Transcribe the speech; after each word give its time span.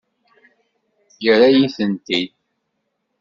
Yerra-yi-tent-id. 1.23 2.27